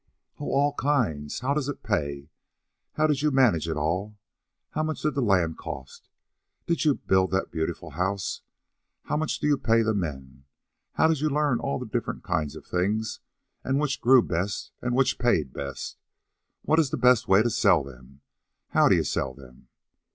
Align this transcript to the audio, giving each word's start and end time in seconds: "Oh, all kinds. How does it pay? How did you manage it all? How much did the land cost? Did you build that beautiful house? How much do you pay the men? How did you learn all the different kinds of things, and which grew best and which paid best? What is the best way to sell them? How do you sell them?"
"Oh, 0.39 0.49
all 0.51 0.73
kinds. 0.73 1.41
How 1.41 1.53
does 1.53 1.69
it 1.69 1.83
pay? 1.83 2.31
How 2.93 3.05
did 3.05 3.21
you 3.21 3.29
manage 3.29 3.69
it 3.69 3.77
all? 3.77 4.17
How 4.71 4.81
much 4.81 5.03
did 5.03 5.13
the 5.13 5.21
land 5.21 5.59
cost? 5.59 6.09
Did 6.65 6.83
you 6.85 6.95
build 6.95 7.29
that 7.29 7.51
beautiful 7.51 7.91
house? 7.91 8.41
How 9.03 9.15
much 9.15 9.37
do 9.37 9.45
you 9.45 9.59
pay 9.59 9.83
the 9.83 9.93
men? 9.93 10.45
How 10.93 11.07
did 11.07 11.21
you 11.21 11.29
learn 11.29 11.59
all 11.59 11.77
the 11.77 11.85
different 11.85 12.23
kinds 12.23 12.55
of 12.55 12.65
things, 12.65 13.19
and 13.63 13.79
which 13.79 14.01
grew 14.01 14.23
best 14.23 14.71
and 14.81 14.95
which 14.95 15.19
paid 15.19 15.53
best? 15.53 15.99
What 16.63 16.79
is 16.79 16.89
the 16.89 16.97
best 16.97 17.27
way 17.27 17.43
to 17.43 17.51
sell 17.51 17.83
them? 17.83 18.21
How 18.69 18.89
do 18.89 18.95
you 18.95 19.03
sell 19.03 19.35
them?" 19.35 19.67